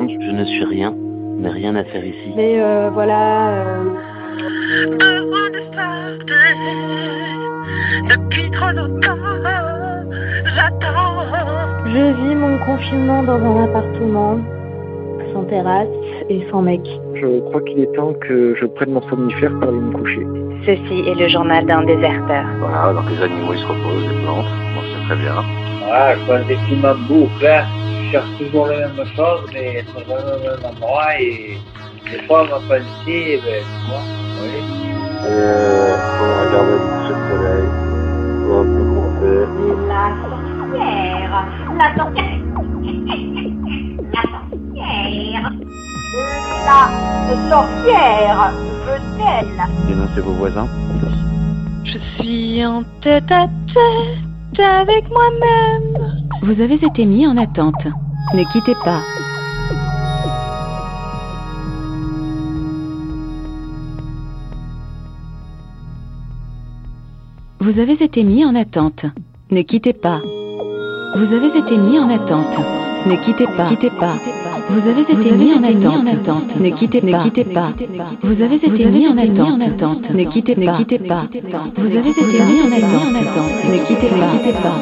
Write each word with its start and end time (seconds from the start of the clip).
monde, 0.00 0.10
je 0.20 0.30
ne 0.30 0.44
suis 0.44 0.64
rien, 0.64 0.94
mais 1.38 1.50
rien 1.50 1.74
à 1.76 1.84
faire 1.84 2.04
ici. 2.04 2.32
Mais 2.36 2.60
euh, 2.60 2.90
voilà. 2.90 3.50
Euh... 3.50 3.84
Depuis 8.08 8.50
trop 8.50 8.70
longtemps, 8.70 9.16
j'attends. 10.54 11.22
Je 11.86 12.12
vis 12.20 12.34
mon 12.34 12.58
confinement 12.58 13.22
dans 13.22 13.40
un 13.40 13.64
appartement, 13.64 14.38
sans 15.32 15.44
terrasse 15.44 15.88
et 16.28 16.46
sans 16.50 16.62
mec. 16.62 16.87
Qu'il 17.78 17.84
est 17.84 17.94
temps 17.94 18.12
que 18.26 18.56
je 18.60 18.66
prenne 18.66 18.90
mon 18.90 19.02
somnifère 19.08 19.52
pour 19.60 19.68
aller 19.68 19.78
me 19.78 19.92
coucher. 19.92 20.26
Ceci 20.66 21.08
est 21.08 21.14
le 21.14 21.28
journal 21.28 21.64
d'un 21.64 21.84
déserteur. 21.84 22.44
Voilà, 22.58 22.92
donc 22.92 23.08
les 23.08 23.22
animaux 23.22 23.52
ils 23.52 23.60
se 23.60 23.66
reposent, 23.66 24.02
les 24.02 24.20
plantes, 24.24 24.46
bon, 24.74 24.82
c'est 24.82 25.06
très 25.06 25.14
bien. 25.22 25.44
Voilà, 25.84 26.16
quand 26.26 26.48
les 26.48 26.56
climats 26.56 26.96
bouclent, 27.08 27.40
là, 27.40 27.66
je 28.02 28.10
cherche 28.10 28.30
toujours 28.36 28.66
la 28.66 28.88
même 28.88 29.06
chose, 29.14 29.48
mais 29.54 29.84
dans 29.94 30.16
le 30.16 30.40
même 30.42 30.64
endroit, 30.64 31.20
et 31.20 31.56
des 32.10 32.20
fois, 32.26 32.42
ma 32.50 32.58
pensée, 32.66 33.38
ben, 33.44 33.62
tu 33.62 33.86
vois, 33.86 34.02
oui. 34.42 34.58
Euh, 35.28 35.94
on 36.20 36.48
regarde 36.48 36.68
le 36.70 36.78
coucher 36.82 37.14
de 37.14 37.22
soleil, 37.30 37.66
on 38.50 38.64
peut 38.74 38.86
commencer. 38.90 39.38
La 39.86 40.04
sorcière, 40.18 41.30
la 41.78 41.88
sorcière, 41.96 42.37
la 46.68 47.50
sorcière, 47.50 48.52
veut-elle 48.86 49.86
Dénoncez 49.88 50.20
vos 50.20 50.32
voisins. 50.32 50.68
Je 51.84 51.98
suis 52.16 52.66
en 52.66 52.82
tête 53.00 53.30
à 53.30 53.46
tête 53.72 54.60
avec 54.60 55.08
moi-même. 55.08 56.26
Vous 56.42 56.60
avez 56.60 56.74
été 56.74 57.06
mis 57.06 57.26
en 57.26 57.36
attente. 57.38 57.86
Ne 58.34 58.44
quittez 58.52 58.74
pas. 58.84 59.00
Vous 67.60 67.80
avez 67.80 68.02
été 68.02 68.22
mis 68.22 68.44
en 68.44 68.54
attente. 68.54 69.04
Ne 69.50 69.62
quittez 69.62 69.94
pas. 69.94 70.20
Vous 71.16 71.34
avez 71.34 71.58
été 71.58 71.76
mis 71.76 71.98
en 71.98 72.10
attente. 72.10 72.87
Ne 73.08 73.16
quittez 73.24 73.46
pas. 73.46 73.68
Quittez 73.70 73.90
pas. 73.90 74.16
Vous 74.68 74.86
avez 74.86 75.00
été 75.00 75.32
mis 75.32 75.54
en 75.54 75.62
attente. 75.64 76.60
Ne 76.60 76.70
quittez 76.76 77.00
pas. 77.00 77.22
quittez 77.24 77.44
pas. 77.44 77.72
Vous 78.22 78.42
avez 78.42 78.56
été 78.56 78.84
mis 78.84 79.08
en 79.08 79.16
attente. 79.16 80.10
Ne 80.10 80.24
quittez 80.24 80.54
pas. 80.54 80.76
quittez 80.76 80.98
pas. 80.98 81.24
Vous 81.78 81.86
avez 81.86 82.10
été 82.10 82.22
mis 82.22 82.60
en 82.60 82.70
attente. 82.70 83.64
Ne 83.64 83.78
quittez 83.86 84.08
pas. 84.08 84.32
quittez 84.36 84.52
pas. 84.52 84.76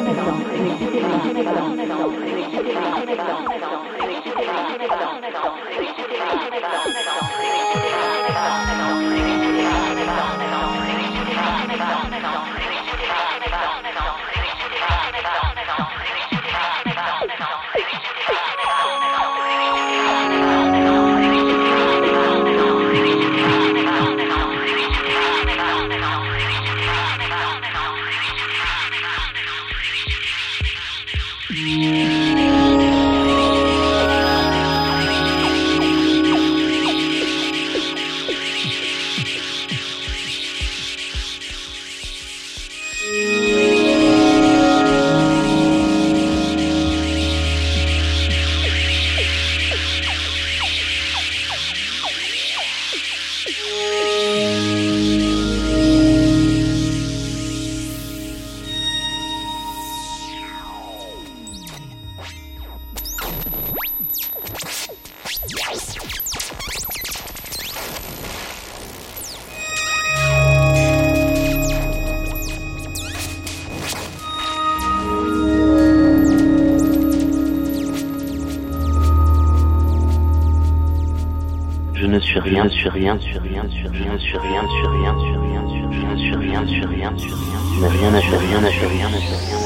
Rien 82.67 82.75
sur 82.77 82.91
rien 82.91 83.19
sur 83.21 83.41
rien 83.41 83.63
sur 83.69 83.91
rien 83.91 84.17
sur 84.17 84.41
rien 84.41 84.61
sur 84.67 84.91
rien 84.91 85.15
sur 85.17 85.41
rien 85.41 85.63
sur 85.67 85.89
rien 85.89 86.17
sur 86.17 86.39
rien 86.39 86.67
sur 86.67 86.89
rien 86.89 87.17
sur 87.17 87.37
rien 87.37 87.53
mais 87.79 87.87
rien 87.87 88.11
n'a 88.11 88.21
fait 88.21 88.37
rien 88.37 88.61
n'a 88.61 88.71
fait 88.71 88.87
rien 88.87 89.09
n'a 89.09 89.17
fait 89.17 89.35
rien 89.37 89.59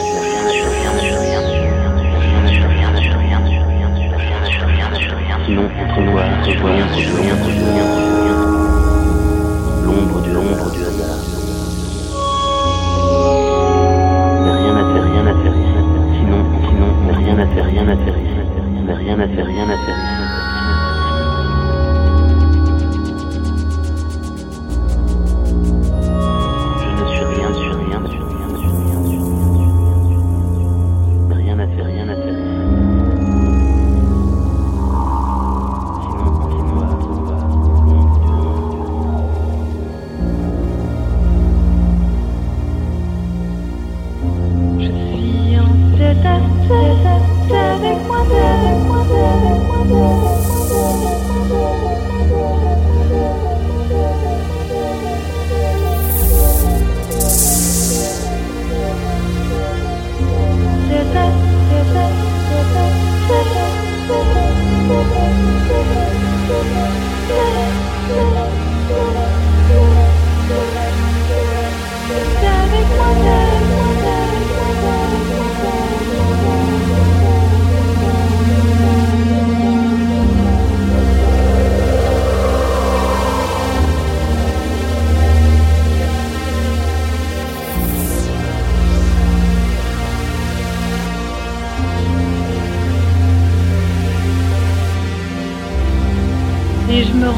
sur 0.50 0.70
rien 0.70 1.00
sur 1.00 1.20
rien 1.20 1.42
sur 1.42 1.62
rien 1.62 2.48
sur 2.48 2.68
rien 2.68 2.98
sur 3.02 3.18
rien 3.18 3.46
sur 3.48 3.66
rien 3.66 3.96
sur 3.96 4.18
rien 4.18 4.46
sur 4.46 4.68
rien 4.68 4.94
sur 5.00 5.18
rien 5.18 5.38
sinon 5.46 5.70
contre 5.70 6.02
noir 6.02 6.46
sur 6.46 6.66
rien 6.66 6.88
sur 6.94 7.16
rien 7.16 7.36
sur 7.36 7.56
rien 7.56 7.56
sur 7.56 7.74
rien 7.74 7.86
l'ombre 7.86 8.11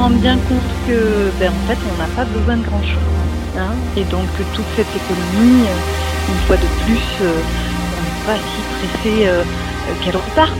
bien 0.09 0.37
compte 0.37 0.73
que, 0.87 1.31
ben, 1.39 1.51
en 1.51 1.67
fait, 1.67 1.77
on 1.91 1.97
n'a 1.97 2.07
pas 2.15 2.25
besoin 2.25 2.57
de 2.57 2.63
grand-chose. 2.63 3.01
Hein 3.57 3.73
et 3.95 4.03
donc, 4.05 4.27
toute 4.53 4.65
cette 4.75 4.95
économie, 4.95 5.67
une 6.29 6.39
fois 6.47 6.57
de 6.57 6.67
plus, 6.83 7.03
euh, 7.21 7.39
on 7.97 8.01
n'est 8.01 8.25
pas 8.25 8.37
si 8.37 8.61
pressé 8.63 9.27
euh, 9.27 9.43
qu'elle 10.01 10.15
repart, 10.15 10.53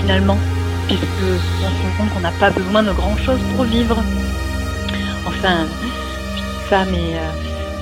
finalement, 0.00 0.38
puisque 0.86 1.02
on 1.02 1.68
se 1.68 1.82
rend 1.82 1.96
compte 1.96 2.14
qu'on 2.14 2.20
n'a 2.20 2.32
pas 2.32 2.50
besoin 2.50 2.82
de 2.82 2.92
grand-chose 2.92 3.40
pour 3.54 3.64
vivre. 3.64 4.02
Enfin, 5.26 5.66
ça, 6.68 6.84
mais 6.90 7.14
euh, 7.14 7.30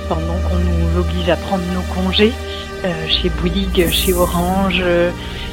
pendant 0.08 0.38
qu'on 0.48 0.58
nous 0.58 1.00
oblige 1.00 1.28
à 1.30 1.36
prendre 1.36 1.64
nos 1.74 1.82
congés, 1.94 2.32
chez 3.08 3.28
Bouygues, 3.28 3.88
chez 3.92 4.12
Orange, 4.12 4.82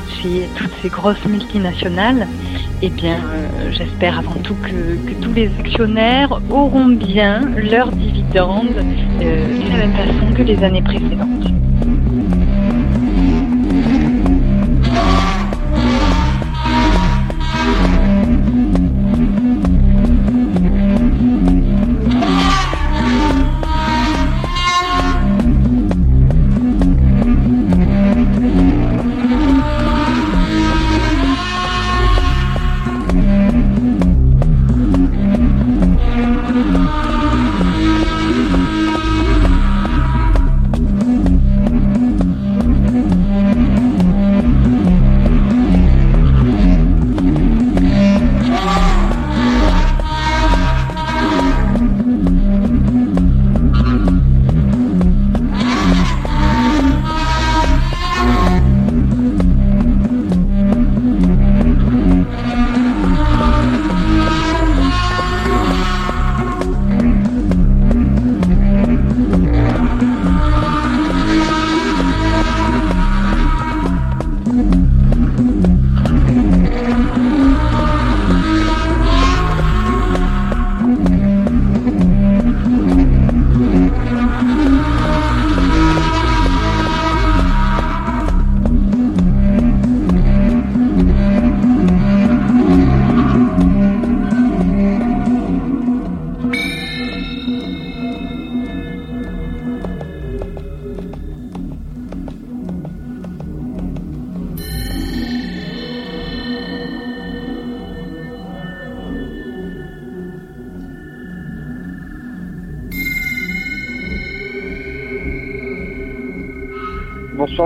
chez 0.10 0.50
toutes 0.56 0.72
ces 0.82 0.90
grosses 0.90 1.24
multinationales, 1.26 2.28
eh 2.82 2.90
bien, 2.90 3.18
euh, 3.18 3.72
j'espère 3.72 4.20
avant 4.20 4.40
tout 4.44 4.56
que, 4.56 5.14
tous 5.22 5.34
les 5.34 5.50
actionnaires 5.60 6.40
auront 6.50 6.88
bien 6.88 7.42
leurs 7.56 7.92
dividendes 7.92 8.84
euh, 9.22 9.48
de 9.48 9.70
la 9.70 9.78
même 9.78 9.94
façon 9.94 10.34
que 10.34 10.44
les 10.44 10.64
années 10.64 10.82
précédentes. 10.82 11.59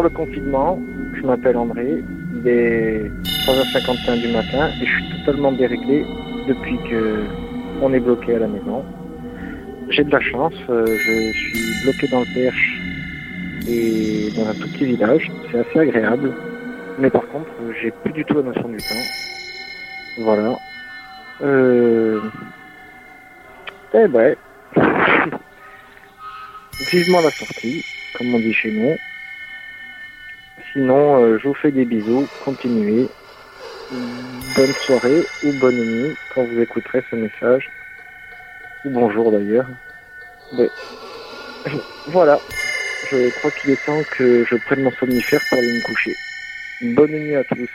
Le 0.02 0.10
confinement, 0.10 0.82
je 1.14 1.22
m'appelle 1.22 1.56
André, 1.56 2.04
il 2.36 2.48
est 2.48 3.12
3h51 3.46 4.22
du 4.22 4.28
matin 4.30 4.70
et 4.82 4.86
je 4.88 4.92
suis 4.92 5.20
totalement 5.20 5.52
déréglé 5.52 6.04
depuis 6.48 6.78
que 6.90 7.26
on 7.80 7.94
est 7.94 8.00
bloqué 8.00 8.36
à 8.36 8.40
la 8.40 8.48
maison. 8.48 8.84
J'ai 9.90 10.04
de 10.04 10.10
la 10.10 10.20
chance, 10.20 10.56
euh, 10.70 10.88
je 10.88 11.32
suis 11.32 11.84
bloqué 11.84 12.08
dans 12.08 12.22
le 12.22 12.26
Perche 12.34 12.82
et 13.70 14.32
dans 14.36 14.48
un 14.48 14.54
tout 14.56 14.68
petit 14.74 14.86
village, 14.86 15.32
c'est 15.52 15.60
assez 15.60 15.80
agréable, 15.80 16.34
mais 16.98 17.12
par 17.12 17.28
contre 17.28 17.52
j'ai 17.80 17.92
plus 17.92 18.14
du 18.14 18.26
tout 18.26 18.34
la 18.34 18.42
notion 18.42 18.68
du 18.68 18.78
temps. 18.78 19.08
Voilà. 20.18 20.58
Euh... 21.44 22.20
Eh 23.94 24.08
ben, 24.08 24.36
vivement 26.92 27.22
la 27.22 27.30
sortie, 27.30 27.86
comme 28.18 28.34
on 28.34 28.40
dit 28.40 28.54
chez 28.54 28.72
nous. 28.72 28.98
Sinon, 30.74 31.24
euh, 31.24 31.38
je 31.38 31.48
vous 31.48 31.54
fais 31.54 31.72
des 31.72 31.86
bisous, 31.86 32.28
continuez. 32.44 33.08
Bonne 34.56 34.74
soirée 34.74 35.22
ou 35.44 35.54
bonne 35.60 35.78
nuit 35.78 36.16
quand 36.34 36.44
vous 36.44 36.60
écouterez 36.60 37.04
ce 37.12 37.16
message. 37.16 37.70
Ou 38.84 38.90
bonjour 38.90 39.32
d'ailleurs. 39.32 39.68
Voilà, 42.08 42.38
je 43.10 43.30
crois 43.38 43.52
qu'il 43.52 43.70
est 43.70 43.86
temps 43.86 44.02
que 44.18 44.44
je 44.44 44.56
prenne 44.66 44.84
mon 44.84 44.92
somnifère 44.92 45.40
pour 45.48 45.60
aller 45.60 45.72
me 45.72 45.82
coucher. 45.82 46.14
Bonne 46.82 47.12
nuit 47.12 47.36
à 47.36 47.44
tous. 47.46 47.70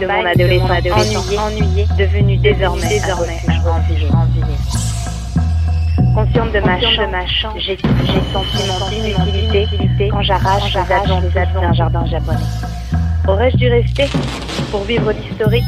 Campagne 0.00 0.36
de 0.36 0.58
mon 0.58 0.70
adolescent 0.70 1.20
ennuyé, 1.20 1.38
ennuyé, 1.38 1.86
devenu 1.98 2.36
désormais, 2.38 2.88
désormais. 2.88 3.40
Consciente 6.14 6.52
de 6.52 6.60
ma 6.60 6.80
chance, 6.80 7.58
j'ai 7.58 7.76
senti 8.32 8.58
mon 8.68 8.90
inutilité 8.90 10.08
quand 10.10 10.22
j'arrache 10.22 10.74
les 10.74 10.92
adventus 10.92 11.32
d'un 11.54 11.72
jardin 11.72 12.06
japonais. 12.06 12.38
Aurais-je 13.28 13.56
dû 13.56 13.68
rester 13.68 14.08
pour 14.70 14.82
vivre 14.84 15.12
l'historique, 15.12 15.64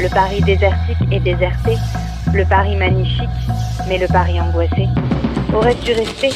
le 0.00 0.08
Paris 0.08 0.40
désertique 0.42 0.98
et 1.10 1.20
déserté, 1.20 1.76
le 2.34 2.44
Paris 2.44 2.76
magnifique, 2.76 3.28
mais 3.88 3.98
le 3.98 4.06
Paris 4.08 4.40
angoissé? 4.40 4.88
Aurais-je 5.54 5.84
dû 5.84 5.92
rester 5.92 6.30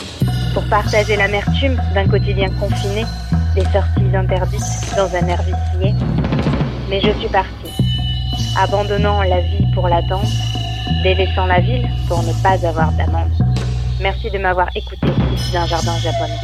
pour 0.54 0.64
partager 0.64 1.16
l'amertume 1.16 1.76
d'un 1.94 2.06
quotidien 2.06 2.48
confiné, 2.58 3.04
des 3.54 3.64
sorties 3.64 4.16
interdites 4.16 4.96
dans 4.96 5.14
un 5.14 5.26
air 5.26 5.42
vicié? 5.42 5.94
Mais 6.92 7.00
je 7.00 7.18
suis 7.20 7.28
partie, 7.28 7.72
abandonnant 8.54 9.22
la 9.22 9.40
vie 9.40 9.64
pour 9.72 9.88
l'attente, 9.88 10.28
délaissant 11.02 11.46
la 11.46 11.58
ville 11.58 11.88
pour 12.06 12.22
ne 12.22 12.34
pas 12.42 12.68
avoir 12.68 12.92
d'amende. 12.92 13.32
Merci 14.02 14.30
de 14.30 14.36
m'avoir 14.36 14.68
écouté 14.74 15.06
d'un 15.54 15.64
jardin 15.64 15.96
japonais. 15.96 16.38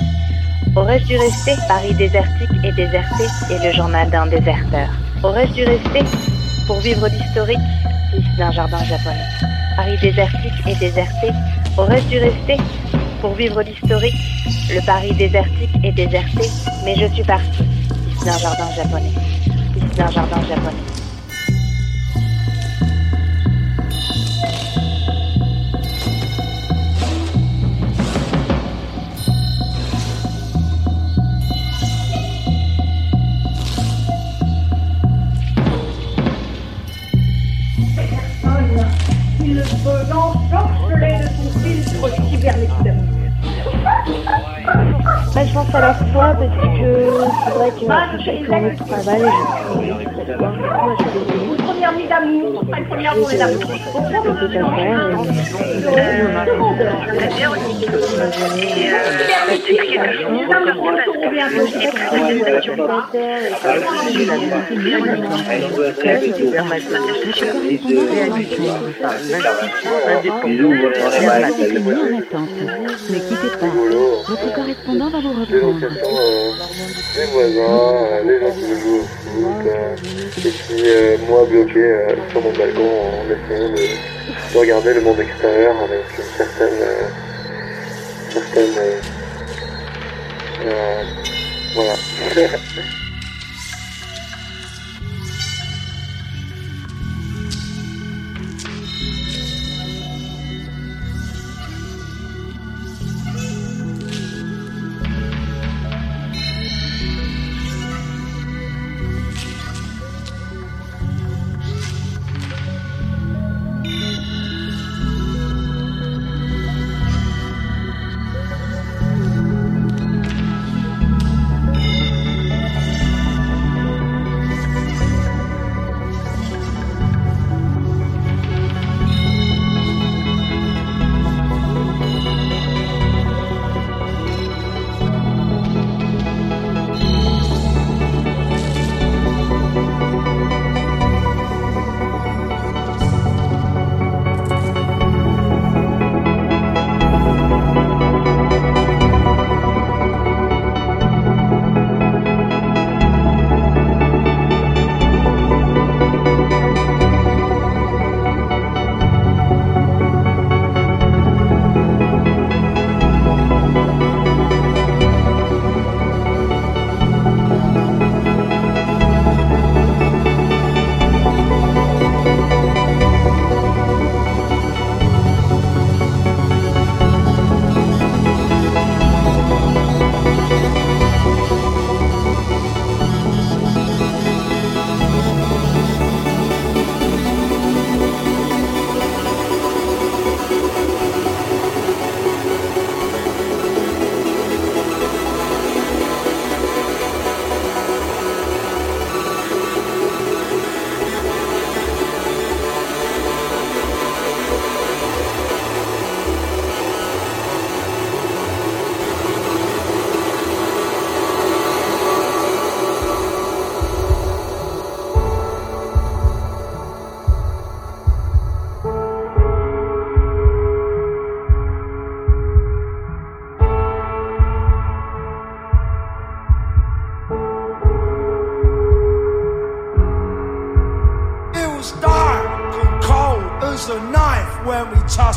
Aurais-je 0.74 1.04
dû 1.04 1.18
rester 1.18 1.52
Paris 1.68 1.92
désertique 1.92 2.48
et 2.64 2.72
déserté 2.72 3.24
et 3.50 3.58
le 3.62 3.74
journal 3.74 4.08
d'un 4.08 4.26
déserteur. 4.26 4.88
Aurais-je 5.22 5.52
dû 5.52 5.64
rester 5.64 6.00
pour 6.66 6.78
vivre 6.78 7.06
l'historique 7.08 7.58
d'un 8.38 8.50
jardin 8.50 8.82
japonais. 8.84 9.28
Paris 9.76 9.98
désertique 10.00 10.66
et 10.66 10.74
déserté. 10.76 11.28
Aurais-je 11.76 12.06
dû 12.06 12.18
rester 12.20 12.56
pour 13.20 13.34
vivre 13.34 13.60
l'historique, 13.60 14.16
le 14.70 14.80
Paris 14.86 15.12
désertique 15.12 15.76
et 15.84 15.92
déserté, 15.92 16.48
mais 16.86 16.94
je 16.94 17.12
suis 17.12 17.24
partie, 17.24 17.64
ici 18.08 18.24
d'un 18.24 18.38
jardin 18.38 18.70
japonais, 18.74 19.12
d'un 19.98 20.10
jardin 20.12 20.40
japonais. 20.42 20.76
Il 39.40 39.62
peut 39.82 39.90
l'ensorceler 40.10 41.18
de 41.18 41.28
son 41.36 41.58
filtre 41.58 42.28
cybernétique. 42.30 43.17
Je 45.47 45.52
pense 45.54 45.73
à 45.73 45.80
la 45.80 45.95
fois 45.95 46.35
parce 46.35 46.50
que 46.50 46.66
c'est 47.45 47.50
vrai 47.50 47.71
que 47.71 47.76
je 47.78 48.23
suis 48.23 48.45
première 51.64 51.92
nuit 51.97 52.09
d'amour, 52.09 52.64
première 52.88 53.14
d'amour 53.14 53.68
reprendre. 75.32 76.54
Les 77.16 77.26
voisins, 77.26 78.23
les 78.25 78.40
gens 78.40 78.52
qui 78.52 78.80
jouent 78.80 78.99
au 78.99 79.02
foot, 79.02 79.66
euh, 79.66 79.97
et 80.38 80.50
puis 80.50 80.82
euh, 80.85 81.16
moi 81.28 81.44
bloqué 81.49 81.78
euh, 81.80 82.14
sur 82.30 82.40
mon 82.40 82.52
balcon 82.52 82.82
en 82.82 83.25
essayant 83.30 83.70
de, 83.70 84.52
de 84.52 84.58
regarder 84.58 84.94
le 84.94 85.00
monde 85.00 85.20
extérieur 85.20 85.75
avec 85.82 86.04
une 86.16 86.25
certaine... 86.37 86.85
certaine 88.30 88.75
voilà. 91.75 91.94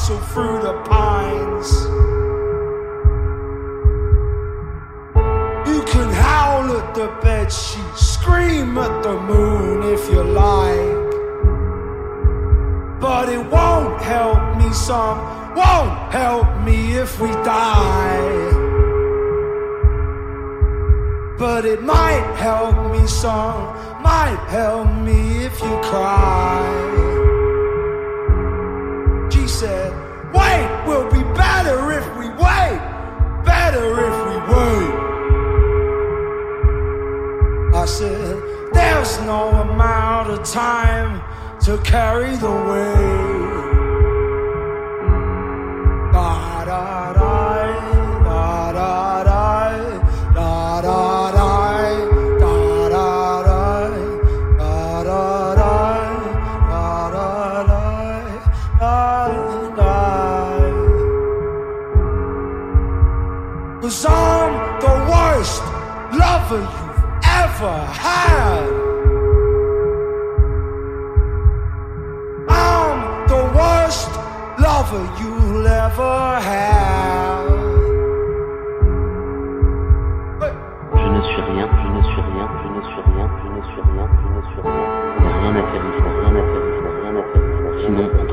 tussled 0.02 0.24
through 0.34 0.62
the 0.62 0.74
pines. 0.84 1.72
You 5.68 5.84
can 5.84 6.12
howl 6.12 6.78
at 6.78 6.96
the 6.96 7.08
bed 7.22 7.52
sheet, 7.52 7.96
scream 7.96 8.78
at 8.78 9.04
the 9.04 9.20
moon 9.20 9.84
if 9.94 10.10
you 10.10 10.24
like. 10.24 11.12
But 13.00 13.30
it 13.30 13.46
won't 13.50 14.02
help 14.02 14.58
me 14.58 14.72
some, 14.74 15.20
won't 15.56 16.12
help 16.12 16.48
me 16.62 16.94
if 16.98 17.20
we 17.20 17.30
die. 17.30 18.50
But 21.38 21.66
it 21.66 21.82
might 21.82 22.36
help 22.38 22.92
me 22.92 23.06
some, 23.08 23.76
might 24.02 24.44
help 24.50 24.88
me 25.02 25.46
if 25.46 25.60
you 25.62 25.80
cry. 25.84 26.91
Said, 37.98 38.42
There's 38.74 39.20
no 39.22 39.50
amount 39.50 40.30
of 40.30 40.46
time 40.46 41.22
to 41.62 41.78
carry 41.80 42.36
the 42.38 42.50
weight. 42.50 43.31
The 73.28 73.42
worst 73.56 74.12
lover 74.60 75.06
ever 75.68 76.40
have. 76.42 77.50
Je 80.94 81.08
ne 81.16 81.22
suis 81.30 81.42
rien, 81.52 81.68
je 81.82 81.88
ne 81.96 82.02
suis 82.10 82.22
rien, 82.30 82.48
je 82.62 82.68
ne 82.76 82.82
suis 82.90 83.02
rien, 83.08 83.28
je 83.38 83.48
ne 83.56 83.62
suis 83.70 83.82
rien, 83.90 84.06
je 84.22 84.28
ne 84.36 84.42
suis 84.50 84.62
rien. 84.62 84.90
Rien 85.42 85.54
à 85.56 85.64
rien 85.72 85.86
à 85.86 86.12
rien 86.18 86.36
à 86.36 86.44
faire 88.16 88.31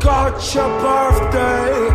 got 0.00 0.54
your 0.54 0.68
birthday. 0.80 1.90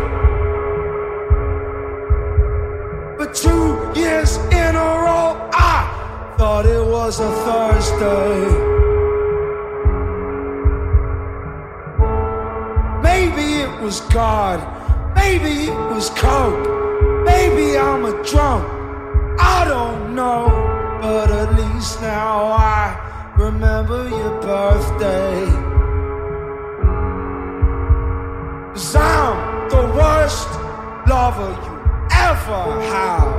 But 3.18 3.34
two 3.34 4.00
years 4.00 4.36
in 4.36 4.76
a 4.76 4.90
row, 5.04 5.50
I 5.52 6.34
thought 6.38 6.66
it 6.66 6.84
was 6.84 7.18
a 7.18 7.30
Thursday. 7.44 8.76
Maybe 13.02 13.62
it 13.62 13.80
was 13.80 14.00
God, 14.12 14.58
maybe 15.16 15.66
it 15.70 15.90
was 15.90 16.10
Coke, 16.10 17.24
maybe 17.24 17.76
I'm 17.76 18.04
a 18.04 18.22
drunk. 18.24 18.64
I 19.40 19.64
don't 19.66 20.14
know, 20.14 20.46
but 21.00 21.30
at 21.30 21.54
least 21.56 22.00
now 22.00 22.44
I 22.52 23.34
remember 23.36 24.08
your 24.08 24.40
birthday. 24.40 25.65
worst 30.26 30.48
lover 31.06 31.52
you 31.64 31.74
ever 32.10 32.62
have. 32.90 33.30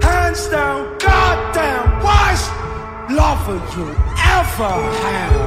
Hands 0.00 0.46
down, 0.48 0.96
goddamn 0.98 1.86
worst 2.04 2.50
lover 3.10 3.58
you 3.74 3.88
ever 4.38 4.72
have. 5.02 5.39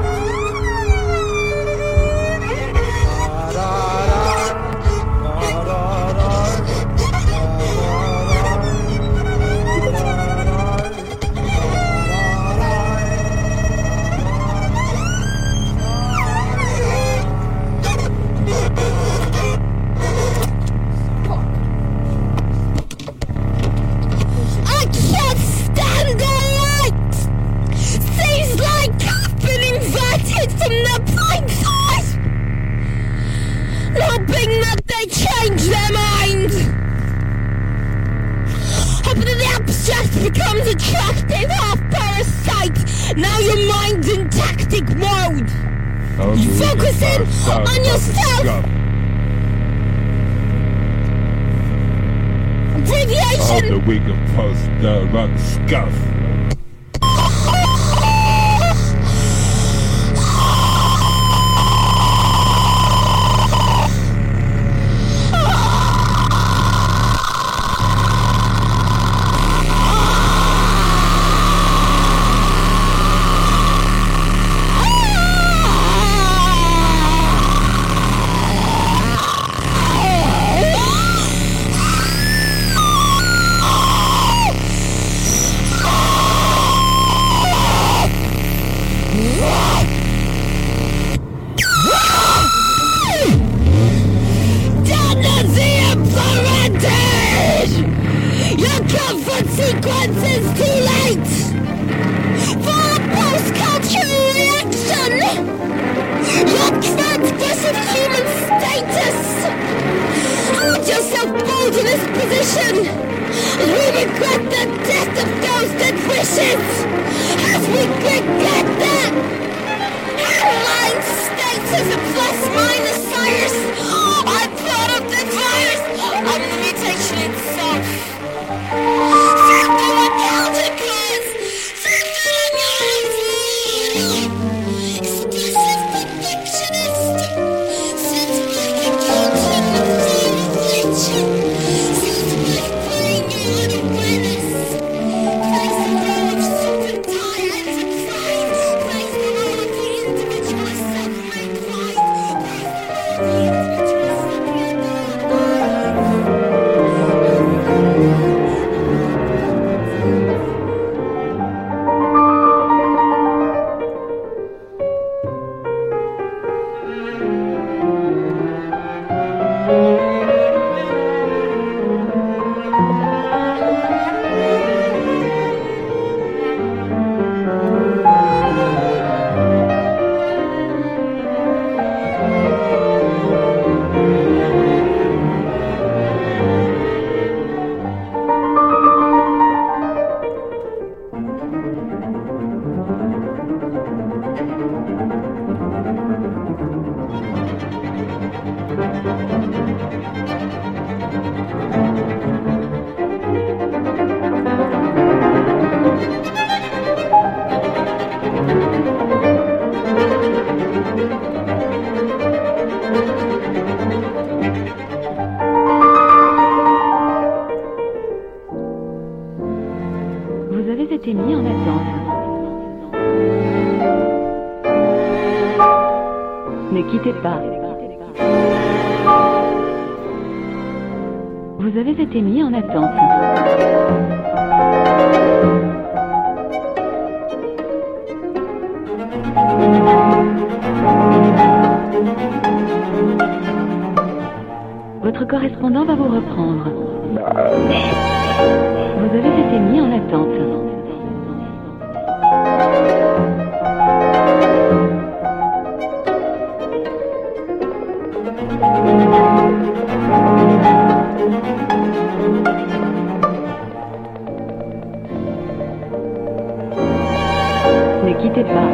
Ne 268.03 268.13
quittez 268.21 268.43
pas, 268.43 268.69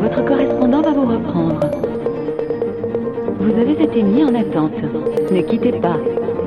votre 0.00 0.24
correspondant 0.24 0.80
va 0.82 0.90
vous 0.90 1.06
reprendre. 1.06 1.60
Vous 3.38 3.60
avez 3.60 3.72
été 3.82 4.02
mis 4.02 4.24
en 4.24 4.34
attente. 4.34 4.72
Ne 5.30 5.40
quittez 5.42 5.72
pas, 5.72 5.98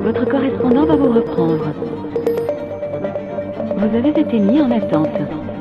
votre 0.02 0.26
correspondant 0.26 0.84
va 0.84 0.96
vous 0.96 1.12
reprendre. 1.12 1.72
Vous 3.76 3.96
avez 3.96 4.10
été 4.10 4.38
mis 4.38 4.60
en 4.60 4.70
attente. 4.70 5.08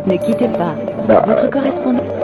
Ne 0.06 0.18
quittez 0.18 0.50
pas, 0.50 0.76
bah, 1.08 1.24
votre 1.26 1.46
euh, 1.46 1.50
correspondant. 1.50 2.15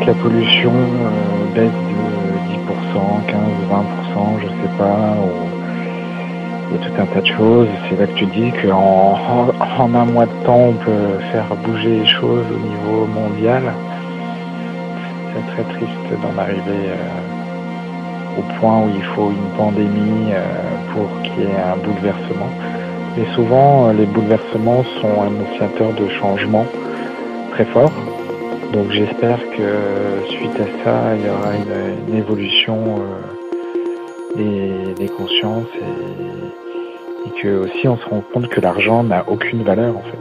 Que 0.00 0.06
la 0.06 0.14
pollution 0.14 0.72
euh, 0.72 1.54
baisse 1.54 1.70
de 1.72 2.40
10%, 2.54 3.00
15%, 3.26 3.34
20%, 3.70 4.40
je 4.42 4.46
sais 4.46 4.78
pas, 4.78 5.16
il 6.70 6.76
y 6.76 6.84
a 6.84 6.88
tout 6.88 7.02
un 7.02 7.06
tas 7.06 7.20
de 7.20 7.26
choses, 7.26 7.68
c'est 7.88 7.98
là 7.98 8.06
que 8.06 8.14
tu 8.14 8.26
dis 8.26 8.52
qu'en 8.62 9.18
en, 9.18 9.82
en 9.82 9.94
un 9.94 10.04
mois 10.04 10.26
de 10.26 10.44
temps, 10.44 10.68
on 10.68 10.72
peut 10.72 11.18
faire 11.32 11.46
bouger 11.64 12.00
les 12.00 12.06
choses 12.06 12.46
au 12.50 12.58
niveau 12.58 13.06
mondial. 13.06 13.62
C'est 15.34 15.46
très 15.52 15.74
triste 15.74 16.22
d'en 16.22 16.40
arriver 16.40 16.84
euh, 16.88 18.38
au 18.38 18.60
point 18.60 18.78
où 18.80 18.88
il 18.94 19.02
faut 19.02 19.30
une 19.30 19.56
pandémie 19.56 20.32
euh, 20.32 20.44
pour 20.94 21.08
qu'il 21.22 21.42
y 21.42 21.46
ait 21.46 21.72
un 21.72 21.76
bouleversement. 21.76 22.50
Mais 23.16 23.26
souvent, 23.34 23.90
les 23.90 24.06
bouleversements 24.06 24.84
sont 25.00 25.22
annonciateurs 25.22 25.92
de 25.92 26.08
changements 26.08 26.66
très 27.52 27.64
forts. 27.66 27.92
Donc 28.72 28.92
j'espère 28.92 29.38
que 29.50 30.28
suite 30.28 30.60
à 30.60 30.84
ça, 30.84 31.16
il 31.16 31.26
y 31.26 31.28
aura 31.28 31.54
une, 31.56 32.14
évolution 32.14 33.00
euh, 33.00 34.36
des, 34.36 34.94
des 34.94 35.08
consciences 35.08 35.66
et, 35.74 37.28
et 37.28 37.42
que 37.42 37.64
aussi 37.64 37.88
on 37.88 37.96
se 37.96 38.04
rend 38.06 38.22
compte 38.32 38.48
que 38.48 38.60
l'argent 38.60 39.02
n'a 39.02 39.24
aucune 39.28 39.64
valeur 39.64 39.96
en 39.96 40.02
fait. 40.02 40.18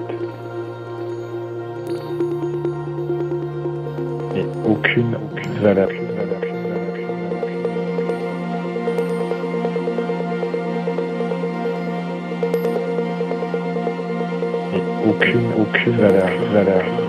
Et 4.39 4.45
aucune, 4.67 5.15
aucune 5.15 5.53
valeur. 5.61 5.89
aucune 15.07 15.51
aucune 15.59 15.97
valeur, 15.97 16.29
valeur. 16.53 17.08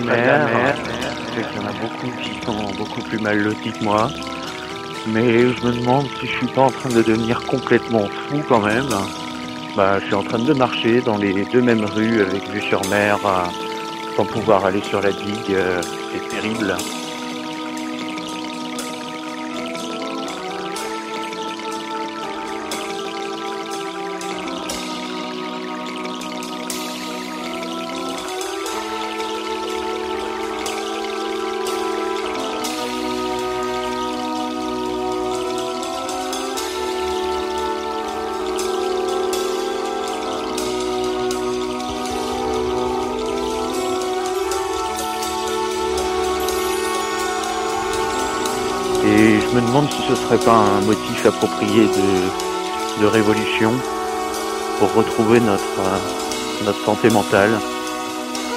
la 0.00 0.14
mer. 0.14 0.74
Je 0.76 1.40
sais 1.42 1.48
qu'il 1.48 1.60
y 1.60 1.64
en 1.64 1.68
a 1.68 1.72
beaucoup 1.72 2.10
qui 2.22 2.40
sont 2.44 2.72
beaucoup 2.76 3.00
plus 3.02 3.18
mal 3.20 3.38
lotis 3.38 3.72
que 3.72 3.84
moi. 3.84 4.08
Mais 5.06 5.40
je 5.52 5.66
me 5.66 5.72
demande 5.72 6.06
si 6.20 6.26
je 6.26 6.32
suis 6.32 6.46
pas 6.48 6.62
en 6.62 6.70
train 6.70 6.90
de 6.90 7.02
devenir 7.02 7.40
complètement 7.46 8.06
fou 8.28 8.42
quand 8.48 8.60
même. 8.60 8.88
Bah, 9.76 9.98
je 10.00 10.06
suis 10.06 10.14
en 10.14 10.22
train 10.22 10.38
de 10.38 10.52
marcher 10.52 11.00
dans 11.00 11.16
les 11.16 11.44
deux 11.46 11.62
mêmes 11.62 11.84
rues 11.84 12.20
avec 12.20 12.48
vue 12.50 12.60
sur 12.62 12.84
mer, 12.88 13.18
euh, 13.24 13.44
sans 14.16 14.24
pouvoir 14.24 14.64
aller 14.66 14.82
sur 14.82 15.00
la 15.00 15.12
digue. 15.12 15.50
euh, 15.50 15.80
C'est 16.12 16.28
terrible. 16.28 16.74
Pas 50.44 50.52
un 50.52 50.80
motif 50.82 51.26
approprié 51.26 51.86
de, 51.86 53.02
de 53.02 53.06
révolution 53.06 53.72
pour 54.78 54.92
retrouver 54.94 55.40
notre, 55.40 55.62
euh, 55.80 56.64
notre 56.64 56.84
santé 56.84 57.10
mentale. 57.10 57.58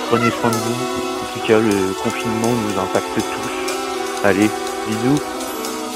Prenez 0.10 0.30
soin 0.32 0.50
de 0.50 0.56
vous. 0.56 0.74
En 0.74 1.40
tout 1.40 1.48
cas, 1.48 1.60
le 1.60 1.94
confinement 2.04 2.50
nous 2.50 2.80
impacte 2.80 3.16
tous. 3.16 4.26
Allez, 4.26 4.50
bisous. 4.88 5.22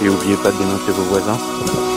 Et 0.01 0.09
oubliez 0.09 0.37
pas 0.37 0.51
de 0.51 0.57
dénoncer 0.57 0.91
vos 0.91 1.03
voisins. 1.03 1.94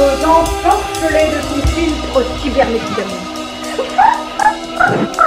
Veut 0.00 0.24
ensorceler 0.24 1.26
de 1.28 1.40
son 1.42 1.60
filtre 1.74 2.16
cybernétiquement. 2.42 3.20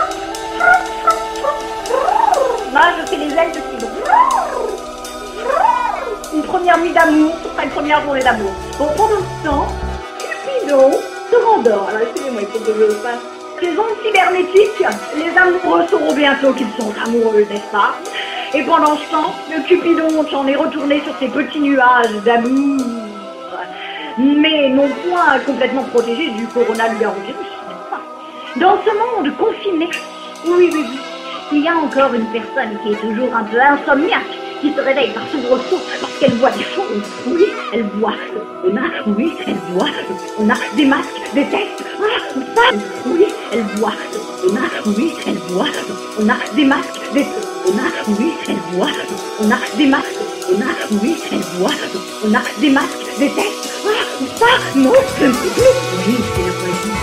Moi, 2.71 2.85
je 2.97 3.05
fais 3.05 3.17
les 3.17 3.31
ailes 3.31 3.51
de 3.51 3.61
tigre. 3.69 3.91
Une 6.33 6.41
première 6.41 6.79
nuit 6.79 6.91
d'amour, 6.91 7.35
sera 7.43 7.63
une 7.65 7.69
première 7.69 8.01
journée 8.01 8.23
d'amour. 8.23 8.51
Bon, 8.79 8.87
pendant 8.97 9.19
ce 9.19 9.47
temps, 9.47 9.67
Cupidon 10.17 10.91
se 11.29 11.35
rendort. 11.45 11.89
Alors, 11.89 12.01
excusez-moi, 12.01 12.41
il 12.41 12.47
faut 12.47 12.57
que 12.59 12.73
je 12.73 12.95
fasse 12.95 13.19
les 13.61 13.77
ondes 13.77 13.95
cybernétiques. 14.03 14.83
Les 15.15 15.37
amoureux 15.37 15.85
sauront 15.87 16.15
bientôt 16.15 16.51
qu'ils 16.53 16.73
sont 16.79 16.91
amoureux, 17.05 17.45
n'est-ce 17.47 17.71
pas? 17.71 17.93
Et 18.55 18.63
pendant 18.63 18.97
ce 18.97 19.11
temps, 19.11 19.33
le 19.55 19.61
Cupidon 19.67 20.25
s'en 20.31 20.47
est 20.47 20.55
retourné 20.55 21.03
sur 21.03 21.15
ses 21.19 21.27
petits 21.27 21.59
nuages 21.59 22.15
d'amour. 22.25 23.02
Mais 24.17 24.69
non 24.69 24.87
point 24.89 25.39
complètement 25.45 25.83
protégé 25.83 26.29
du 26.31 26.45
coronavirus, 26.47 27.35
Dans 28.57 28.77
ce 28.85 28.91
monde 28.91 29.35
confiné, 29.37 29.89
oui, 30.45 30.69
oui, 30.71 30.85
oui, 30.87 30.99
il 31.51 31.63
y 31.63 31.67
a 31.67 31.75
encore 31.75 32.13
une 32.13 32.25
personne 32.27 32.77
qui 32.83 32.93
est 32.93 33.01
toujours 33.01 33.35
un 33.35 33.43
peu 33.43 33.59
insomniaque, 33.59 34.21
qui 34.61 34.71
se 34.73 34.81
réveille 34.81 35.11
par 35.11 35.27
soubresaut 35.29 35.81
parce 35.99 36.13
qu'elle 36.19 36.33
voit 36.33 36.51
des 36.51 36.63
choses. 36.63 37.03
Oui, 37.27 37.45
elle 37.73 37.85
voit. 37.99 38.13
On 38.65 38.77
a, 38.77 38.81
oui, 39.17 39.33
elle 39.47 39.55
voit. 39.71 39.89
On 40.39 40.49
a 40.49 40.55
des 40.75 40.85
masques, 40.85 41.33
des 41.33 41.45
tests. 41.45 41.83
Ah, 41.99 42.39
ça, 42.55 42.77
oui, 43.07 43.25
elle 43.51 43.63
voit. 43.77 43.93
On 44.47 44.55
a, 44.55 44.95
oui, 44.95 45.13
elle 45.25 45.37
voit. 45.53 45.65
On 46.19 46.29
a 46.29 46.35
des 46.55 46.65
masques, 46.65 47.13
des 47.13 47.25
On 47.65 47.77
a, 47.77 48.15
oui, 48.19 48.33
elle 48.47 48.77
voit. 48.77 48.87
On 49.41 49.51
a 49.51 49.77
des 49.77 49.87
masques. 49.87 50.19
On 50.51 50.61
a, 50.61 51.01
oui, 51.01 51.15
elle 51.31 51.37
voit. 51.59 51.71
On 52.25 52.33
a 52.33 52.41
des 52.59 52.69
masques, 52.69 53.19
des 53.19 53.29
tests. 53.29 53.69
Ah, 53.85 53.89
ça, 54.37 54.45
non, 54.75 54.93
je 55.19 55.25
ne 55.25 55.33
sais 55.33 55.49
plus. 55.55 56.93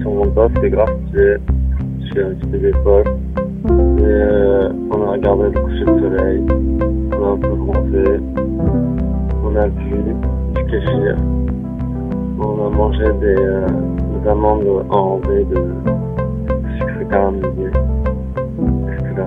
Sur 0.00 0.10
mon 0.10 0.26
toit, 0.30 0.48
c'était 0.54 0.70
grave 0.70 0.90
stylé. 1.08 1.36
J'ai 2.00 2.22
un 2.22 2.34
petit 2.34 2.58
des 2.58 2.72
potes. 2.84 3.06
Et 3.06 4.04
euh, 4.04 4.68
on 4.90 5.02
a 5.02 5.12
regardé 5.12 5.44
le 5.44 5.60
coucher 5.60 5.84
de 5.84 6.00
soleil. 6.00 6.42
On 7.12 7.24
a 7.24 7.28
un 7.32 7.36
peu 7.36 7.48
bronzé. 7.48 8.20
On 9.44 9.56
a 9.56 9.66
bu 9.68 9.94
du 10.54 10.64
kéfir. 10.66 11.16
On 12.40 12.66
a 12.66 12.70
mangé 12.70 13.04
des, 13.20 13.36
euh, 13.38 13.66
des 14.22 14.28
amandes 14.28 14.84
enrobées 14.90 15.44
de, 15.44 15.54
de 15.54 16.78
sucre 16.78 17.08
caramélisé. 17.10 17.70
C'était 18.96 19.14
la. 19.16 19.26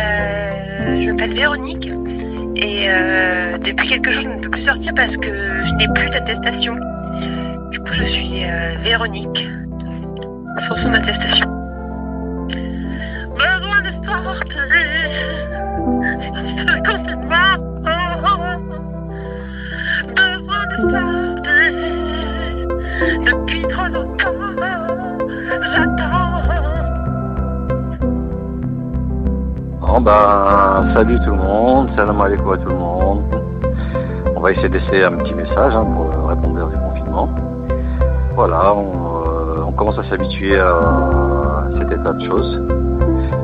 Euh, 0.00 1.02
je 1.02 1.10
m'appelle 1.10 1.34
Véronique 1.34 1.86
et 2.56 2.86
euh, 2.88 3.58
depuis 3.58 3.88
quelques 3.88 4.10
jours 4.10 4.22
je 4.22 4.28
ne 4.28 4.42
peux 4.42 4.50
plus 4.50 4.64
sortir 4.64 4.92
parce 4.94 5.16
que 5.16 5.28
je 5.28 5.74
n'ai 5.76 5.88
plus 5.94 6.10
d'attestation. 6.10 6.74
Je 7.92 8.04
suis 8.04 8.44
euh, 8.44 8.74
Véronique 8.82 9.46
sans 10.68 10.76
son 10.76 10.94
attestation. 10.94 11.46
Besoin 13.36 13.82
de 13.82 13.90
sortir, 14.06 14.62
ce 16.66 16.74
confinement. 16.88 17.56
Besoin 20.16 20.64
de 20.66 20.76
sortir 20.90 21.42
depuis 23.26 23.62
trop 23.62 23.88
longtemps. 23.88 24.40
J'attends. 25.74 26.32
Bon 29.80 30.00
ben, 30.00 30.94
salut 30.94 31.18
tout 31.18 31.30
le 31.30 31.36
monde, 31.36 31.90
salam 31.94 32.20
alaikum 32.22 32.52
à 32.52 32.56
tout 32.56 32.68
le 32.70 32.74
monde. 32.74 33.22
On 34.34 34.40
va 34.40 34.52
essayer 34.52 34.70
d'essayer 34.70 35.04
un 35.04 35.12
petit 35.12 35.34
message 35.34 35.74
hein, 35.74 35.84
pour 35.84 36.28
répondre 36.28 36.64
au 36.64 36.70
déconfinement. 36.70 37.28
Voilà, 38.34 38.74
on, 38.74 39.26
euh, 39.26 39.62
on 39.66 39.72
commence 39.72 39.98
à 39.98 40.04
s'habituer 40.04 40.58
à 40.58 41.64
cet 41.78 41.92
état 41.92 42.12
de 42.12 42.24
choses. 42.24 42.62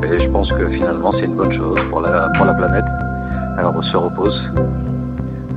Et 0.02 0.20
je 0.20 0.28
pense 0.30 0.50
que 0.50 0.68
finalement 0.68 1.12
c'est 1.12 1.26
une 1.26 1.36
bonne 1.36 1.52
chose 1.52 1.78
pour 1.90 2.00
la, 2.00 2.28
pour 2.36 2.46
la 2.46 2.54
planète. 2.54 2.84
Alors 3.58 3.74
on 3.76 3.82
se 3.82 3.96
repose. 3.96 4.52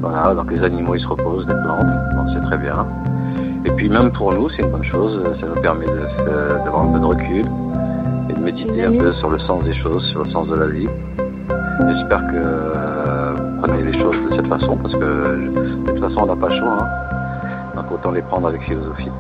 Voilà, 0.01 0.34
donc 0.34 0.51
les 0.51 0.61
animaux 0.63 0.95
ils 0.95 1.01
se 1.01 1.07
reposent, 1.07 1.47
les 1.47 1.53
plantes, 1.53 2.34
c'est 2.34 2.41
très 2.41 2.57
bien. 2.57 2.86
Et 3.63 3.71
puis 3.71 3.88
même 3.89 4.11
pour 4.11 4.34
nous 4.34 4.49
c'est 4.49 4.63
une 4.63 4.71
bonne 4.71 4.84
chose, 4.84 5.23
ça 5.39 5.47
nous 5.47 5.61
permet 5.61 5.86
d'avoir 5.86 6.84
un 6.84 6.91
peu 6.91 6.99
de 6.99 7.05
recul 7.05 7.45
et 8.29 8.34
de 8.34 8.39
méditer 8.39 8.84
un 8.84 8.97
peu 8.97 9.13
sur 9.13 9.29
le 9.29 9.39
sens 9.39 9.63
des 9.63 9.73
choses, 9.75 10.03
sur 10.07 10.23
le 10.23 10.29
sens 10.32 10.47
de 10.47 10.55
la 10.55 10.67
vie. 10.67 10.89
J'espère 11.88 12.27
que 12.27 12.36
euh, 12.36 13.34
vous 13.38 13.61
prenez 13.61 13.84
les 13.84 13.99
choses 13.99 14.15
de 14.29 14.36
cette 14.36 14.47
façon 14.47 14.75
parce 14.77 14.93
que 14.93 14.99
de 14.99 15.91
toute 15.91 15.99
façon 15.99 16.21
on 16.23 16.25
n'a 16.25 16.36
pas 16.36 16.49
choix. 16.49 16.77
Hein. 16.82 17.11
Donc 17.76 17.91
autant 17.91 18.11
les 18.11 18.22
prendre 18.22 18.47
avec 18.47 18.61
philosophie. 18.63 19.11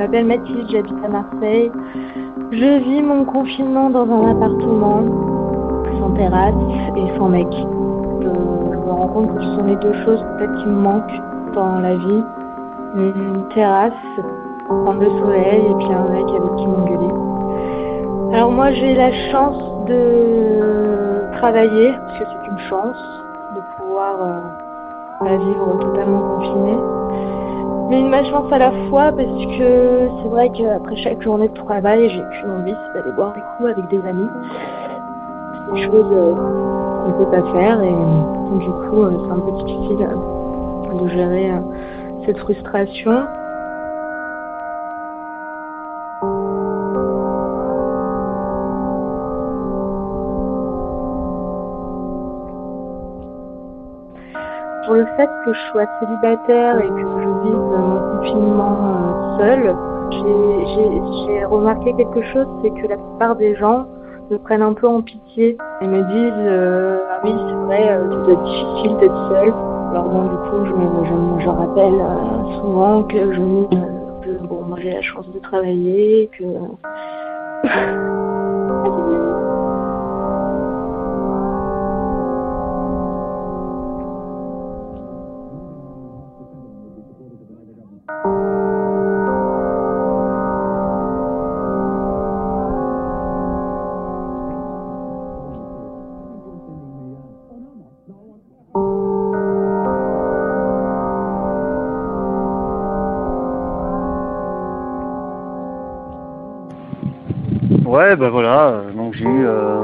M'appelle 0.00 0.24
Mathilde, 0.24 0.66
j'habite 0.70 1.04
à 1.04 1.08
Marseille. 1.08 1.70
Je 2.52 2.78
vis 2.84 3.02
mon 3.02 3.26
confinement 3.26 3.90
dans 3.90 4.10
un 4.10 4.30
appartement 4.30 5.02
sans 5.98 6.10
terrasse 6.12 6.54
et 6.96 7.18
sans 7.18 7.28
mec. 7.28 7.46
Je, 7.50 8.24
je 8.24 8.78
me 8.78 8.92
rends 8.92 9.08
compte 9.08 9.34
que 9.34 9.42
ce 9.42 9.56
sont 9.56 9.66
les 9.66 9.76
deux 9.76 9.92
choses 10.06 10.24
peut-être 10.38 10.56
qui 10.56 10.68
me 10.68 10.80
manquent 10.80 11.20
dans 11.54 11.80
la 11.80 11.96
vie. 11.96 12.24
Une 12.94 13.44
terrasse, 13.54 13.92
prendre 14.66 15.00
le 15.00 15.10
soleil 15.20 15.60
et 15.70 15.74
puis 15.74 15.92
un 15.92 16.08
mec 16.08 16.28
avec 16.30 16.56
qui 16.56 16.66
m'engueuler. 16.66 17.14
Alors 18.32 18.52
moi 18.52 18.70
j'ai 18.72 18.94
la 18.94 19.12
chance 19.30 19.62
de 19.86 21.36
travailler, 21.36 21.92
parce 21.92 22.18
que 22.20 22.24
c'est 22.24 22.50
une 22.50 22.58
chance 22.70 23.22
de 23.54 23.60
pouvoir 23.76 24.14
euh, 24.22 25.36
vivre 25.36 25.78
totalement 25.78 26.22
confiné. 26.36 26.89
Mais 27.90 27.98
une 27.98 28.08
malchance 28.08 28.50
à 28.52 28.58
la 28.58 28.70
fois 28.88 29.10
parce 29.10 29.26
que 29.58 30.08
c'est 30.22 30.28
vrai 30.28 30.48
qu'après 30.50 30.94
chaque 31.02 31.20
journée 31.22 31.48
de 31.48 31.54
travail, 31.54 32.08
j'ai 32.08 32.22
qu'une 32.38 32.52
envie, 32.52 32.72
d'aller 32.94 33.10
boire 33.16 33.32
des 33.32 33.40
coups 33.56 33.70
avec 33.70 33.88
des 33.88 34.08
amis. 34.08 34.28
C'est 35.66 35.74
des 35.74 35.82
choses 35.86 36.06
euh, 36.12 36.34
qu'on 36.34 37.08
ne 37.08 37.24
peut 37.24 37.30
pas 37.32 37.52
faire 37.52 37.82
et 37.82 38.58
du 38.58 38.70
coup 38.70 39.02
euh, 39.02 39.10
c'est 39.26 39.32
un 39.32 39.40
peu 39.40 39.64
difficile 39.64 40.06
euh, 40.06 41.02
de 41.02 41.08
gérer 41.08 41.50
cette 42.26 42.38
frustration. 42.38 43.26
Le 55.00 55.06
fait 55.16 55.30
que 55.44 55.52
je 55.54 55.60
sois 55.70 55.86
célibataire 56.00 56.78
et 56.78 56.88
que 56.88 56.98
je 56.98 57.28
vive 57.44 57.56
mon 57.56 58.18
confinement 58.18 58.76
euh, 58.84 59.38
seule, 59.38 59.74
j'ai- 60.12 61.44
remarqué 61.44 61.92
quelque 61.94 62.22
chose, 62.32 62.46
c'est 62.62 62.70
que 62.70 62.86
la 62.86 62.96
plupart 62.96 63.34
des 63.36 63.56
gens 63.56 63.86
me 64.30 64.36
prennent 64.38 64.62
un 64.62 64.74
peu 64.74 64.86
en 64.86 65.00
pitié 65.02 65.56
et 65.80 65.86
me 65.86 66.02
disent 66.02 66.46
euh, 66.46 66.98
ah 67.10 67.20
oui 67.24 67.32
c'est 67.34 67.54
vrai, 67.66 67.88
euh, 67.90 68.30
être 68.30 68.42
difficile 68.44 68.96
d'être 68.98 69.28
seule. 69.30 69.52
Alors 69.90 70.04
bon 70.08 70.22
du 70.22 70.36
coup 70.36 70.64
je, 70.66 70.72
je, 71.08 71.44
je 71.44 71.48
rappelle 71.48 71.94
euh, 71.94 72.60
souvent 72.60 73.02
que 73.04 73.32
je 73.32 73.40
que 74.22 74.46
bon 74.46 74.62
moi 74.68 74.78
j'ai 74.82 74.92
la 74.92 75.02
chance 75.02 75.26
de 75.32 75.38
travailler, 75.40 76.30
que 76.38 76.44
Ouais, 108.00 108.16
bah 108.16 108.30
voilà, 108.30 108.68
euh, 108.68 108.92
donc 108.92 109.12
j'ai 109.12 109.26
eu 109.26 109.44
euh, 109.44 109.82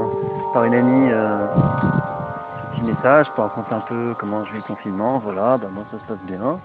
par 0.51 0.63
une 0.63 0.73
amie 0.73 1.11
euh, 1.11 1.45
ce 1.53 2.75
petit 2.75 2.81
message 2.81 3.27
pour 3.35 3.43
raconter 3.43 3.75
un 3.75 3.81
peu 3.81 4.15
comment 4.17 4.43
je 4.43 4.53
vis 4.53 4.57
le 4.57 4.63
confinement, 4.63 5.19
voilà, 5.19 5.59
bah 5.59 5.67
moi 5.71 5.83
ça 5.91 5.99
se 5.99 6.03
passe 6.05 6.25
bien. 6.25 6.59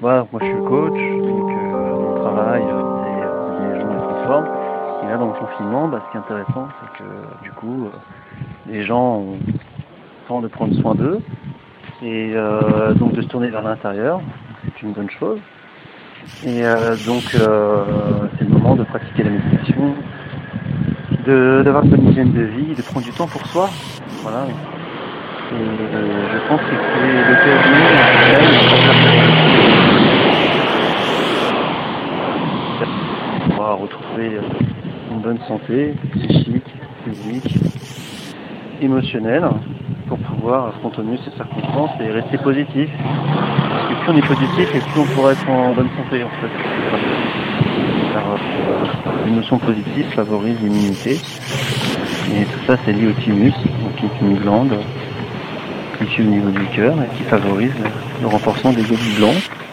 Voilà, 0.00 0.24
moi 0.30 0.40
je 0.40 0.46
suis 0.46 0.64
bah, 5.60 6.02
ce 6.06 6.10
qui 6.10 6.16
est 6.16 6.20
intéressant, 6.20 6.68
c'est 6.80 6.98
que 6.98 7.42
du 7.42 7.52
coup, 7.52 7.86
euh, 7.86 7.90
les 8.66 8.84
gens 8.84 9.18
ont 9.18 9.38
le 9.46 10.28
temps 10.28 10.40
de 10.40 10.48
prendre 10.48 10.74
soin 10.80 10.94
d'eux 10.94 11.20
et 12.02 12.32
euh, 12.34 12.92
donc 12.94 13.12
de 13.12 13.22
se 13.22 13.28
tourner 13.28 13.48
vers 13.48 13.62
l'intérieur. 13.62 14.20
C'est 14.64 14.82
une 14.82 14.92
bonne 14.92 15.10
chose. 15.10 15.38
Et 16.44 16.64
euh, 16.64 16.96
donc, 17.06 17.22
c'est 17.30 18.44
le 18.44 18.50
moment 18.50 18.74
de 18.74 18.84
pratiquer 18.84 19.22
la 19.24 19.30
méditation, 19.30 19.94
d'avoir 21.26 21.84
une 21.84 21.90
bonne 21.90 22.08
hygiène 22.08 22.32
de 22.32 22.42
vie, 22.42 22.74
de 22.74 22.82
prendre 22.82 23.06
du 23.06 23.12
temps 23.12 23.28
pour 23.28 23.46
soi. 23.46 23.68
Voilà. 24.22 24.46
Et 25.52 25.56
je 25.56 26.48
pense 26.48 26.60
que 26.62 26.74
c'est 26.76 27.30
l'occasion 27.30 27.70
pour 33.38 33.48
pouvoir 33.50 33.78
retrouver 33.78 34.40
une 35.14 35.20
bonne 35.20 35.38
santé 35.46 35.94
psychique, 36.12 36.74
physique, 37.04 37.58
émotionnelle, 38.80 39.44
pour 40.08 40.18
pouvoir 40.18 40.72
mieux 41.04 41.18
ces 41.24 41.30
circonstances 41.36 41.90
et 42.00 42.10
rester 42.10 42.38
positif. 42.38 42.90
Parce 42.98 43.94
plus 44.02 44.12
on 44.12 44.16
est 44.16 44.26
positif 44.26 44.74
et 44.74 44.80
plus 44.80 45.00
on 45.00 45.04
pourra 45.14 45.32
être 45.32 45.48
en 45.48 45.72
bonne 45.72 45.88
santé 45.96 46.24
en 46.24 46.28
fait. 46.28 46.50
Car 48.12 48.22
euh, 48.32 49.26
l'émotion 49.26 49.58
positive 49.58 50.06
favorise 50.14 50.60
l'immunité. 50.60 51.12
Et 51.12 52.44
tout 52.44 52.64
ça 52.66 52.76
c'est 52.84 52.92
lié 52.92 53.08
au 53.08 53.12
thymus, 53.12 53.54
qui 53.96 54.06
est 54.06 54.20
une 54.20 54.36
glande 54.36 54.76
située 56.00 56.24
au 56.24 56.26
niveau 56.26 56.50
du 56.50 56.66
cœur 56.66 56.94
et 57.02 57.16
qui 57.16 57.22
favorise 57.24 57.72
le 58.20 58.26
renforcement 58.26 58.72
des 58.72 58.82
globules 58.82 59.16
blancs. 59.16 59.63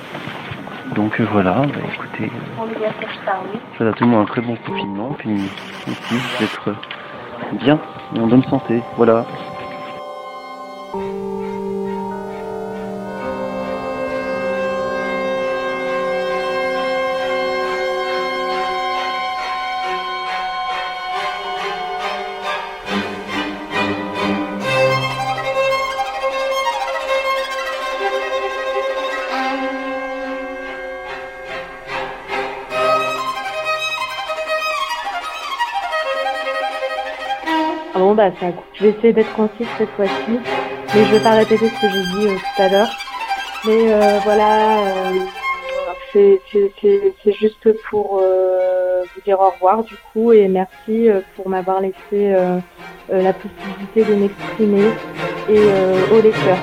Donc 1.02 1.20
euh, 1.20 1.26
voilà, 1.32 1.54
bah, 1.54 1.80
écoutez, 1.96 2.30
je 2.30 3.78
souhaite 3.78 3.90
à 3.90 3.94
tout 3.98 4.04
le 4.04 4.12
monde 4.12 4.22
un 4.22 4.26
très 4.26 4.42
bon 4.42 4.56
confinement, 4.56 5.16
puis 5.18 5.34
aussi 5.88 6.22
d'être 6.40 6.76
bien 7.54 7.80
et 8.16 8.20
en 8.20 8.28
bonne 8.28 8.44
santé. 8.44 8.84
Voilà. 8.98 9.26
Bah. 38.30 38.52
Je 38.74 38.84
vais 38.84 38.90
essayer 38.92 39.14
d'être 39.14 39.34
concise 39.34 39.68
cette 39.78 39.90
fois-ci, 39.92 40.40
mais 40.94 41.06
je 41.06 41.16
vais 41.16 41.24
pas 41.24 41.32
répéter 41.32 41.68
ce 41.68 41.82
que 41.82 41.90
j'ai 41.90 42.20
dit 42.20 42.28
euh, 42.28 42.36
tout 42.36 42.62
à 42.62 42.68
l'heure. 42.70 42.90
Mais 43.66 43.94
euh, 43.94 44.20
voilà, 44.24 44.80
euh, 44.80 45.14
c'est 46.14 47.34
juste 47.40 47.72
pour 47.90 48.22
vous 48.22 49.22
dire 49.26 49.40
au 49.40 49.50
revoir 49.50 49.84
du 49.84 49.96
coup 50.12 50.34
et 50.34 50.48
merci 50.48 51.08
pour 51.36 51.48
m'avoir 51.48 51.80
laissé 51.80 52.36
la 53.10 53.34
possibilité 53.34 54.04
de 54.04 54.16
m'exprimer 54.16 54.90
et 55.50 55.60
au 56.12 56.22
lecteur. 56.22 56.58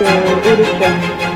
Au 0.00 0.56
lecteur. 0.56 1.27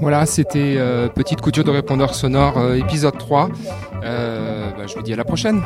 Voilà, 0.00 0.24
c'était 0.24 0.76
euh, 0.78 1.08
Petite 1.08 1.42
couture 1.42 1.64
de 1.64 1.70
répondeur 1.70 2.14
sonore, 2.14 2.56
euh, 2.56 2.74
épisode 2.76 3.18
3. 3.18 3.50
Euh, 4.02 4.70
bah, 4.70 4.86
je 4.86 4.94
vous 4.94 5.02
dis 5.02 5.12
à 5.12 5.16
la 5.16 5.24
prochaine. 5.24 5.60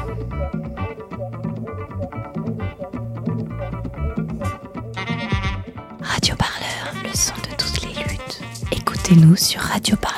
nous 9.16 9.36
sur 9.36 9.60
Radio 9.60 9.96
Parleur. 9.96 10.13